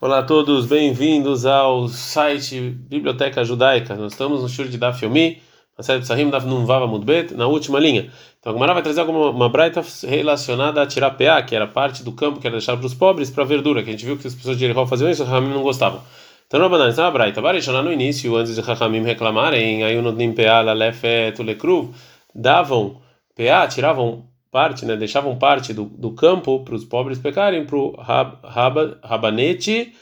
[0.00, 3.96] Olá a todos, bem-vindos ao site Biblioteca Judaica.
[3.96, 5.42] Nós estamos no Shur de Daf Yomi,
[5.76, 8.08] na série Psahim Daf Nunvava Mudbet, na última linha.
[8.38, 12.04] Então a Gemara vai trazer alguma uma braita relacionada a tirar PA, que era parte
[12.04, 14.16] do campo que era deixado para os pobres, para a verdura, que a gente viu
[14.16, 16.00] que as pessoas de Jericó faziam isso, os Ramim não gostavam.
[16.46, 17.40] Então não é na braita.
[17.40, 21.92] lá no início, antes de Ramim reclamarem, aí o Nodnim PA, Lalefet, Lekruv,
[22.32, 23.02] davam
[23.34, 27.92] PA, tiravam parte, né, deixavam parte do, do campo para os pobres pecarem, para o
[27.96, 29.94] rab, raba, rabanete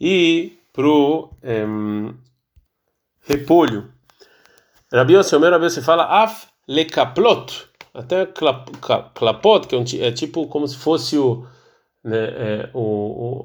[0.00, 1.30] e para o
[3.20, 3.90] repolho.
[4.92, 10.46] Rabi Yossi, Omer Rabi Yossi fala af lekaplot, até klapot, que é, um, é, tipo
[10.46, 11.46] como se fosse o,
[12.02, 13.44] né, é, o, o,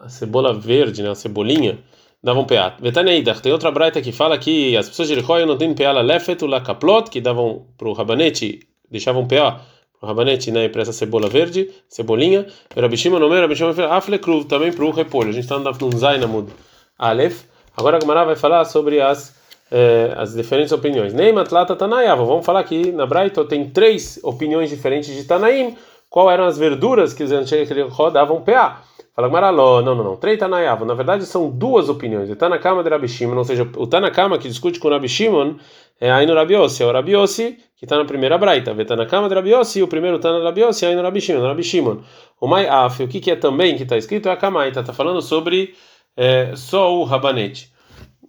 [0.00, 1.78] a cebola verde, né, a cebolinha,
[2.22, 2.80] davam peat.
[2.80, 6.44] Betaneidach, tem outra braita que fala que as pessoas de Jericó não têm peala lefet,
[6.46, 9.71] la kaplot, que davam para o rabanete, deixavam pear
[10.02, 12.46] o rabanete, né, para essa cebola verde, cebolinha.
[12.76, 15.30] Rabishima no meu, Rabishima aflekruv, também para o repolho.
[15.30, 16.50] A gente está no Zainamud
[16.98, 17.44] Aleph.
[17.76, 21.14] Agora a Gamara vai falar sobre as eh, as diferentes opiniões.
[21.14, 22.24] Neymatlata Tanayava.
[22.24, 25.76] Vamos falar aqui na Braito tem três opiniões diferentes de Tanaim.
[26.12, 28.82] Qual eram as verduras que os antigos rodavam PA?
[29.16, 30.16] Fala Maraló, não, não, não.
[30.16, 30.84] Três Tanayava.
[30.84, 32.28] Na verdade, são duas opiniões.
[32.28, 35.54] O Tanakama de Rabi Shimon, ou seja, o Tanakama que discute com o Rabi Shimon
[35.98, 36.82] é aí no Rabiossi.
[36.82, 38.74] É o Rabiossi que está na primeira braita.
[38.74, 41.40] Vê Tanakama de Rabiossi, o primeiro Tana de Rabiossi, aí no Rabi Shimon.
[41.40, 42.02] Rabi Shimon.
[42.38, 44.80] O Mai Af, o que, que é também que está escrito é a Kamaita.
[44.80, 45.74] Está falando sobre
[46.14, 47.72] é, só o rabanete.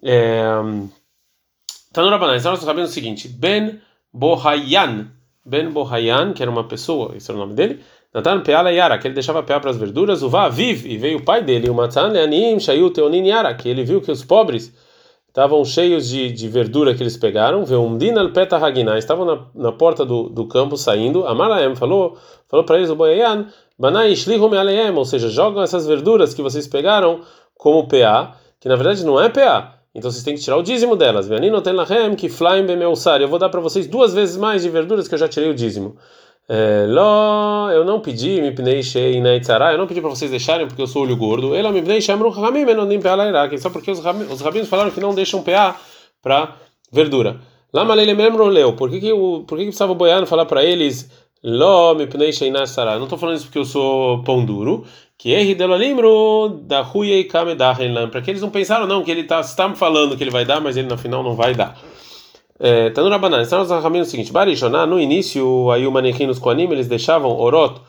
[0.01, 0.41] É,
[1.91, 2.39] tá no Rabanai.
[2.39, 3.81] Nós sabemos o seguinte: Ben
[4.13, 5.11] Bohayan.
[5.45, 7.79] Ben Bohayan, que era uma pessoa, esse era o nome dele
[8.13, 11.23] Natan Peala Yara, que ele deixava pear para as verduras, o Vaviv, e veio o
[11.23, 14.71] pai dele, o Matan Leanim, Shayu Teonin Yara, que ele viu que os pobres
[15.27, 18.55] estavam cheios de, de verdura que eles pegaram, veio um Dinal Peta
[18.95, 22.15] estavam na, na porta do, do campo saindo, Amalaem falou,
[22.47, 23.47] falou para eles o Boyayan,
[23.79, 27.21] Banai Ishlihu Mealeem, ou seja, jogam essas verduras que vocês pegaram
[27.57, 29.79] como PA, que na verdade não é PA.
[29.95, 31.27] Então vocês têm que tirar o dízimo delas.
[31.27, 32.27] Tem que.
[33.21, 35.53] Eu vou dar para vocês duas vezes mais de verduras que eu já tirei o
[35.53, 35.95] dízimo.
[36.49, 38.41] É, Ló, eu não pedi,
[39.71, 41.55] eu não pedi para vocês deixarem porque eu sou olho gordo.
[42.51, 43.57] Me.
[43.59, 45.79] Só porque os, os rabinos falaram que não deixam PA
[46.21, 46.55] para
[46.91, 47.39] verdura.
[47.73, 48.73] Lá malele mesmo leu.
[48.73, 51.09] Por que que o por que que precisava boiando falar para eles
[51.43, 54.85] Ló me pnei shei Eu não estou falando isso porque eu sou pão duro.
[55.17, 59.11] Que erre dela lembro da ruia e kamedahen para que eles não pensaram não que
[59.11, 61.77] ele tá está falando que ele vai dar, mas ele no final não vai dar.
[62.59, 66.39] É, tá no Rabanan, está nos o seguinte: Barishoná, no início, aí o manequim nos
[66.39, 67.81] Koanim, eles deixavam orot,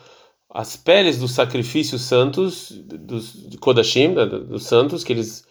[0.49, 5.45] as peles dos sacrifícios santos, dos Kodashim, dos santos, que eles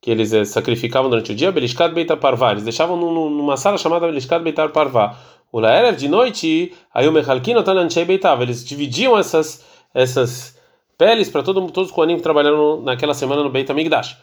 [0.00, 4.06] que eles é, sacrificavam durante o dia, Belishkat Beitar Parvá, eles deixavam numa sala chamada
[4.06, 5.18] Belishkat Beitar Parvá.
[5.50, 9.64] O Laerev de noite, aí o Mechalkino Talanchei Beitav, eles dividiam essas,
[9.94, 10.58] essas
[10.98, 14.16] peles para todo, todos os Koanim que trabalharam naquela semana no Beit Amigdash.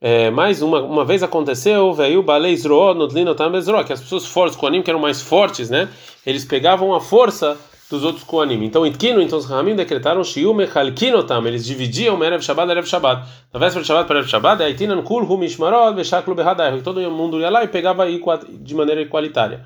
[0.00, 4.82] É, mais uma, uma vez aconteceu, veio Baleizro, Nodlinotam Bezro, que as pessoas fortes, Koanim,
[4.82, 5.88] que eram mais fortes, né?
[6.26, 7.56] Eles pegavam a força
[7.88, 8.64] dos outros Koanim.
[8.64, 13.28] Então, Itkino, então os Ramim decretaram Shiu Mechalkinotam, eles dividiam Erev Shabbat, Erev Shabbat.
[13.52, 17.50] Na véspera de Shabbat para Erev Shabbat, Aitinan Kul, Humishmarod, Veshaklu Behadai, todo mundo ia
[17.50, 19.64] lá e pegava de maneira igualitária.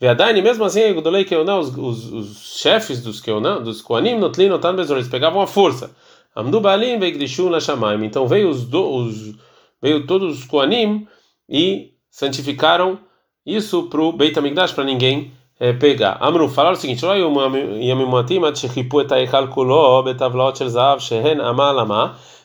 [0.00, 4.96] Veadaini, mesmo assim, Gudolei Keonah, os, os, os chefes dos Keonah, dos Koanim, Notlinotam Bezro,
[4.96, 5.94] eles pegavam a força.
[6.34, 8.04] Amdu Balim, Begdishu Nashamaim.
[8.04, 9.34] Então veio os, do, os
[9.82, 11.06] veio todos os Koanim
[11.46, 12.98] e santificaram
[13.44, 16.16] isso para o Beit HaMikdash, para ninguém é, pegar.
[16.20, 17.04] Amru, falaram o seguinte: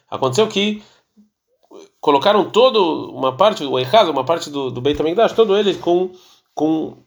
[0.09, 0.83] Aconteceu que
[2.01, 6.11] colocaram todo uma parte, o Echaz, uma parte do, do Beit HaMikdash, todo ele com,
[6.53, 6.97] com,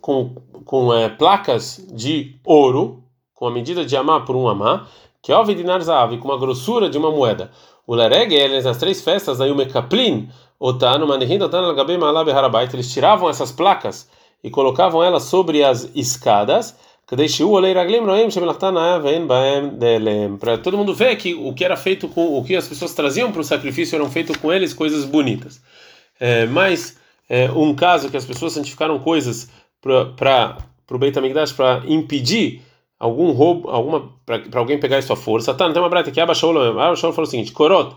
[0.00, 0.34] com,
[0.64, 3.02] com é, placas de ouro,
[3.34, 4.88] com a medida de amar por um amar,
[5.22, 7.50] que é o Vidinar Zav, com uma grossura de uma moeda.
[7.86, 12.72] O Lereg, eles nas três festas, aí o Mekaplin, Otano, Manihin, Otano, Lagabem, Malab, Harabait,
[12.72, 14.08] eles tiravam essas placas
[14.42, 16.76] e colocavam elas sobre as escadas,
[20.40, 23.30] para todo mundo ver que o que era feito com o que as pessoas traziam
[23.30, 25.60] para o sacrifício eram feito com eles coisas bonitas.
[26.18, 26.96] É, mas
[27.28, 29.48] é, um caso que as pessoas santificaram coisas
[29.80, 30.58] para
[30.90, 32.62] o Beit HaMikdash para impedir
[32.98, 35.54] algum roubo, alguma para alguém pegar sua força.
[35.54, 37.94] Tá, não tem uma brata que Abashaul, Abashaul falou o seguinte: Korot,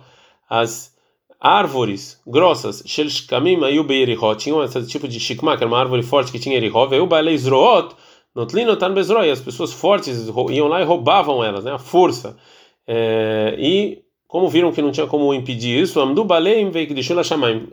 [0.50, 0.96] as
[1.40, 6.32] árvores grossas, Shelshkamim ayu beirihot, tinham esse tipo de shikma, que era uma árvore forte
[6.32, 7.96] que tinha erihot, veio baleizroot,
[8.36, 12.36] notlinotan bezroi, as pessoas fortes iam lá e roubavam elas, né, a força.
[12.86, 17.68] É, e como viram que não tinha como impedir isso, Amdu Baleim Veikdishula Shamaim,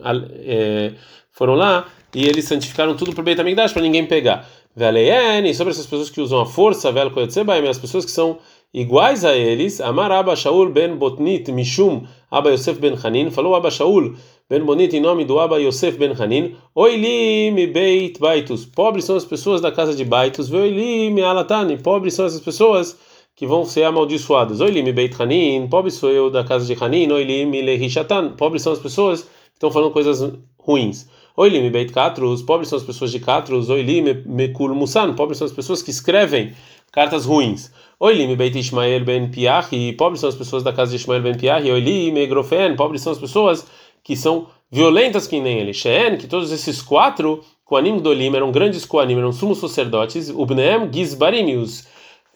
[1.36, 3.42] foram lá e eles santificaram tudo para o Beit
[3.72, 4.48] para ninguém pegar.
[4.74, 8.38] Veleien, sobre essas pessoas que usam a força, Vel Koyotsebaim, as pessoas que são
[8.72, 13.70] iguais a eles, Amar Abba Shaul ben Botnit Mishum Abba Yosef ben Hanin, falou Abba
[13.70, 14.14] Shaul
[14.48, 19.24] ben Bonit em nome do Abba Yosef ben Hanin, Oilim Beit Baitus, pobres são as
[19.24, 22.98] pessoas da casa de Baitus, Oilim Alatani, pobres são essas pessoas
[23.34, 24.60] que vão ser amaldiçoadas.
[24.60, 28.78] Oilim Beit Hanin, pobre sou eu da casa de Hanin, Oilim Lehishatan, pobres são as
[28.78, 31.06] pessoas que estão falando coisas ruins.
[31.36, 35.52] Oilim Beit Katrus, pobres são as pessoas de Katrus, Oilim Mekul Musan, pobres são as
[35.52, 36.52] pessoas que escrevem
[36.90, 37.70] cartas ruins.
[38.00, 41.70] Oilim Beit Ishmael ben Piahi, pobres são as pessoas da casa de Ishmael ben Piahi.
[41.70, 43.66] Oilim Egrofen, pobres são as pessoas
[44.02, 45.74] que são violentas que nem ele.
[45.74, 50.30] Sheen, que todos esses quatro Koanim Dolim eram grandes Koanim, eram sumos sacerdotes.
[50.30, 51.86] Ubneem Gizbarim, os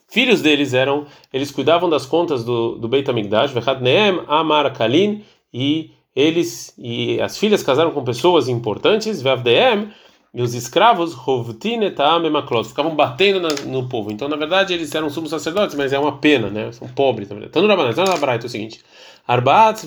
[0.08, 3.52] filhos deles eram, eles cuidavam das contas do, do Beit HaMikdash.
[3.52, 9.22] Vechadneem Amar Kalin, e eles e as filhas casaram com pessoas importantes.
[9.22, 9.90] Vavdeem
[10.32, 11.12] e os escravos,
[12.68, 14.12] ficavam batendo na, no povo.
[14.12, 16.70] Então, na verdade, eles eram sumos sacerdotes, mas é uma pena, né?
[16.70, 17.66] São pobres, na verdade.
[17.66, 18.80] Rabanai, então, no é o seguinte:
[19.26, 19.84] Arbaat.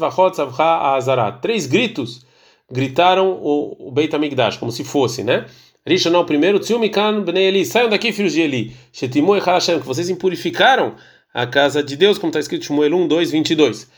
[1.41, 2.25] Três gritos
[2.69, 5.45] gritaram o, o Beit Amigdash, como se fosse, né?
[5.85, 7.65] Rishonah, o primeiro, Tziumikan, Bnei Eli.
[7.65, 8.75] Saiam daqui, filhos de Eli.
[8.91, 10.95] Shetimu e Hashem, que vocês impurificaram
[11.33, 13.89] a casa de Deus, como está escrito em Shmuel 1, 2, 22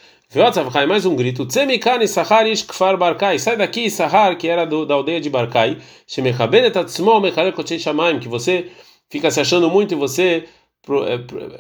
[0.85, 1.45] mais um grito.
[1.45, 3.39] Tsemikani Sahar Kfar Barkai.
[3.39, 5.77] Sai daqui, Sahar, que era do, da aldeia de Barkai.
[6.05, 8.19] Shemechabenet Atzmo Mechalel Kochei Shamaim.
[8.19, 8.69] Que você
[9.09, 10.43] fica se achando muito e você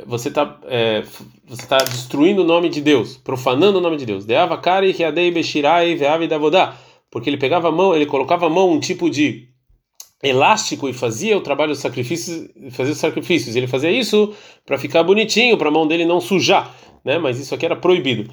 [0.05, 1.03] você está é,
[1.47, 4.25] você está destruindo o nome de Deus, profanando o nome de Deus.
[4.25, 6.75] Deava Kari Hiadei Beshirai Veavi Davodá.
[7.09, 9.47] Porque ele pegava a mão, ele colocava a mão um tipo de
[10.21, 13.55] elástico e fazia o trabalho dos sacrifícios, fazia os sacrifícios.
[13.55, 14.33] Ele fazia isso
[14.65, 16.75] para ficar bonitinho, para a mão dele não sujar,
[17.05, 17.19] né?
[17.19, 18.29] Mas isso aqui era proibido.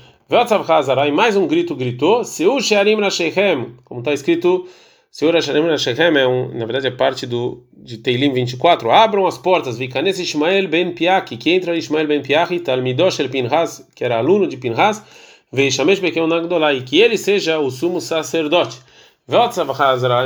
[1.06, 4.66] E mais um grito gritou, Seu Shearim Rashechem, como está escrito,
[5.10, 8.90] Seu Shearim Rashechem é um, na verdade é parte do de Teilim 24.
[8.90, 13.86] Abram as portas, Vikanes Ishmael ben Piaki, que entra Ishmael ben Piaki, Talmidosh el Pinhas,
[13.94, 15.04] que era aluno de Pinhas,
[15.52, 18.78] Veishamesh Bekel Nagdolai, que ele seja o sumo sacerdote.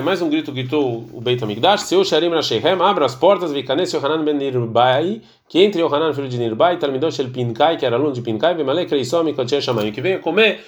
[0.02, 4.24] Mais um grito gritou o Beit HaMikdash, Seu Sharim Rashechem, abra as portas, Vikanes Yohanan
[4.24, 8.20] ben Nirbai, que entre Yohanan, filho de Nirbai, Talmidosh el Pinkai, que era aluno de
[8.20, 10.60] Pinkai, Vemale Kreisom Kocher Shamayim, que venha comer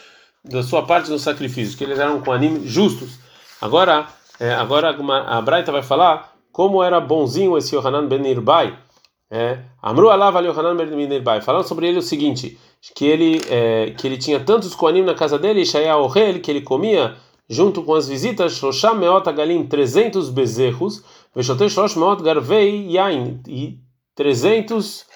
[0.44, 3.19] da sua parte dos sacrifícios, que eles eram com anime justos.
[3.61, 4.06] Agora,
[4.38, 4.96] é, agora
[5.26, 8.73] a Braita vai falar como era bonzinho esse Yohanan ben Nirbai.
[9.32, 12.56] É, Amru Alav Yohanan ben Nirbai, falando sobre ele o seguinte,
[12.94, 16.61] que ele, é, que ele tinha tantos coanim na casa dele, Shaya Ohel, que ele
[16.61, 17.17] comia
[17.48, 21.02] junto com as visitas, Shosham Meot Galim, 300 bezerros,
[21.34, 23.78] Veshotei Shosh Meot Garvei Yain, e
[24.14, 25.06] 300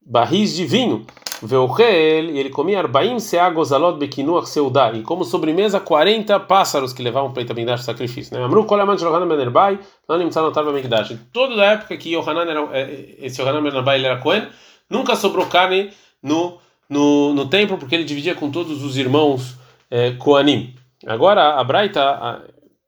[0.00, 1.06] barris de vinho.
[1.42, 7.02] Veuchel, e ele comia Arbaim Sea Gozalot Bekinuach Seudá, e como sobremesa 40 pássaros que
[7.02, 8.36] levavam para o sacrifício.
[8.36, 8.44] Né?
[8.44, 11.16] Amru Kolaman Yohanan Benerbai, não Nimtzah Notar Bamikdash.
[11.32, 14.48] Toda a época que Yohanan era, eh, esse Yohanan Benerbai era Cohen,
[14.88, 15.90] nunca sobrou carne
[16.22, 16.58] no,
[16.88, 19.56] no, no templo, porque ele dividia com todos os irmãos
[19.90, 20.74] é, Koanim.
[21.06, 22.44] Agora a Braita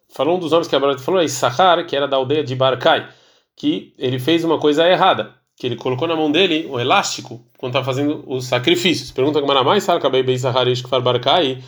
[0.09, 2.55] falou um dos nomes que a Braita falou é Issachar, que era da aldeia de
[2.55, 3.09] Barkai,
[3.56, 7.70] que ele fez uma coisa errada, que ele colocou na mão dele o elástico quando
[7.70, 9.11] estava fazendo os sacrifícios.
[9.11, 11.62] Pergunta que Maramai Sarkabei Issachar Ishkfar Barkai.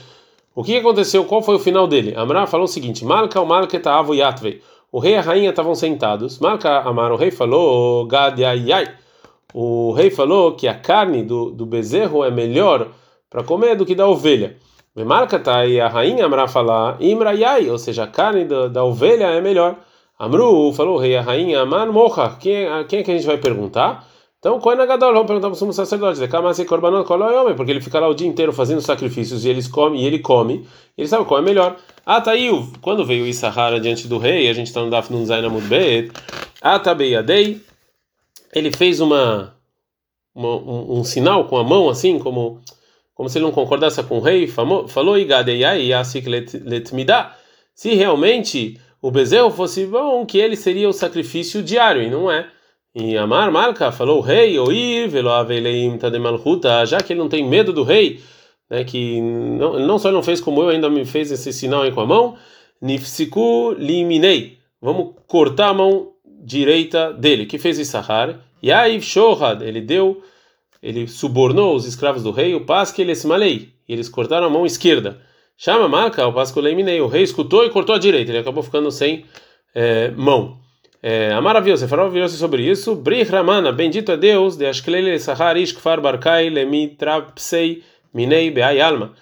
[0.54, 1.24] O que aconteceu?
[1.24, 2.14] Qual foi o final dele?
[2.16, 4.62] Amra falou o seguinte: Malka o Malketa Avu Yatvei.
[4.92, 6.38] O rei e a rainha estavam sentados.
[6.38, 8.94] Malka Amar, o rei falou: Gad Yai.
[9.52, 12.88] O rei falou que a carne do, do bezerro é melhor
[13.30, 14.56] para comer do que da ovelha.
[15.02, 18.84] Marca tá e a rainha Amra falar Imra Yai, ou seja, a carne da, da
[18.84, 19.76] ovelha é melhor.
[20.16, 24.06] Amru falou, rei, a rainha Amar Mocha, quem, quem é que a gente vai perguntar?
[24.38, 26.20] Então, Kohen Agadol, vamos perguntar para o sumo sacerdote,
[27.56, 30.68] porque ele fica lá o dia inteiro fazendo sacrifícios e, eles come, e ele come,
[30.96, 31.76] e ele sabe qual é melhor.
[32.04, 32.50] Ah, tá aí,
[32.82, 36.12] quando veio Issahara diante do rei, a gente está no Daf Nunzai Namud Bet,
[36.60, 37.62] Atabeyadei,
[38.52, 39.54] ele fez uma,
[40.34, 42.60] uma um, um sinal com a mão, assim, como
[43.14, 45.16] como se ele não concordasse com o rei, falou
[47.74, 52.48] se realmente o bezerro fosse bom, que ele seria o sacrifício diário, e não é.
[52.94, 54.56] E Amar Malka falou, o rei,
[56.86, 58.20] já que ele não tem medo do rei,
[58.70, 61.92] né, que não, não só não fez como eu, ainda me fez esse sinal aí
[61.92, 62.36] com a mão,
[62.80, 66.12] nifsiku liminei, vamos cortar a mão
[66.44, 68.40] direita dele, que fez Issahar,
[68.70, 70.22] aí Shohad, ele deu
[70.84, 74.66] ele subornou os escravos do rei, o Pasque ele malei, e eles cortaram a mão
[74.66, 75.18] esquerda.
[75.56, 78.90] Chama marca, o Pasque leiminei, o rei escutou e cortou a direita, ele acabou ficando
[78.90, 79.24] sem
[79.74, 80.58] é, mão.
[81.02, 82.94] É, a maravilha, você falou sobre isso.
[82.94, 89.14] Brich Ramana, bendito é Deus, de Ashklele Sahar Ishkfar Barkai Lemitrapsei Minei Beai Alma.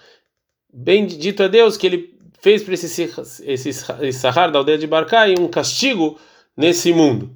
[0.73, 3.03] Bendito é Deus que ele fez para esse,
[3.45, 6.19] esse, esse Sahar da aldeia de Barkai um castigo
[6.57, 7.31] nesse mundo.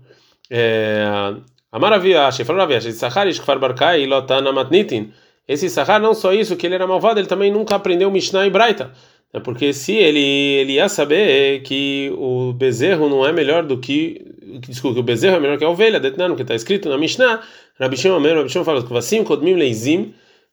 [0.51, 1.35] É,
[1.77, 5.13] Amaravia, falou Ravia, Sahar Ishkfar Barkai Lotana Matnitin.
[5.47, 8.51] Esse Sahar não só isso, que ele era malvado, ele também nunca aprendeu Mishnah e
[8.51, 8.93] Braita.
[9.31, 14.25] É porque se ele, ele ia saber que o bezerro não é melhor do que.
[14.67, 17.43] Desculpa, que o bezerro é melhor que a ovelha, detnano, que está escrito na Mishnah,
[17.79, 18.83] Rabishon Omer, Rabishon fala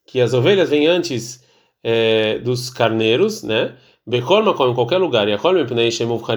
[0.06, 1.42] que as ovelhas vêm antes
[1.82, 3.76] é, dos carneiros, né?
[4.06, 5.38] Bekolma em qualquer lugar, e a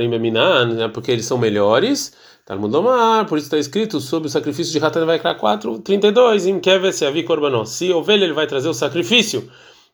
[0.09, 2.15] Beminan, porque eles são melhores.
[2.47, 6.47] Talmud Omar, por isso está escrito sobre o sacrifício de Hatan vai criar 4, 32,
[6.47, 7.65] Im Keves Yavi Korbanó.
[7.65, 9.51] Se ovelha, ele vai trazer o sacrifício.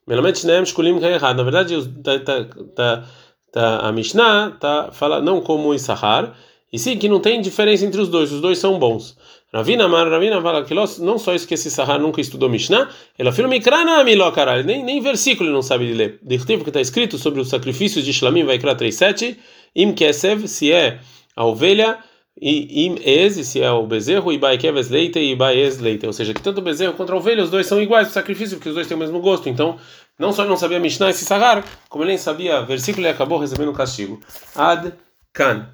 [0.06, 1.38] Melamente que é errado.
[1.38, 2.44] Na verdade, tá, tá,
[2.76, 3.04] tá,
[3.50, 6.34] tá, a Mishnah tá, fala não como o Issachar,
[6.70, 9.16] e sim que não tem diferença entre os dois, os dois são bons.
[9.50, 12.86] Ravina Mar, Ravina fala que não só isso que esse Sahar nunca estudou Mishnah,
[13.18, 16.18] ele afirma Mikrana Miló, caralho, nem, nem versículo ele não sabe de ler.
[16.22, 19.38] Dirtivo que está escrito sobre os sacrifícios de Shlamim, vai criar 3.7,
[19.74, 21.00] Im Kesev, se é
[21.34, 21.98] a ovelha,
[22.40, 26.06] e im ez, se é o bezerro, e baikeves leite e baez leite.
[26.06, 28.56] Ou seja, que tanto o bezerro quanto a ovelha, os dois são iguais no sacrifício,
[28.56, 29.48] porque os dois têm o mesmo gosto.
[29.48, 29.78] Então,
[30.18, 33.38] não só ele não sabia Mishnah esse Sahar, como ele nem sabia versículo e acabou
[33.38, 34.20] recebendo o castigo.
[34.54, 34.92] Ad
[35.32, 35.68] Kan.